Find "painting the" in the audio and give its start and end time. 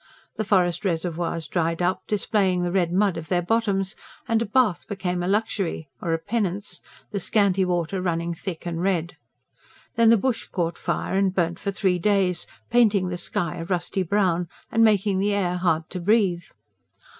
12.71-13.15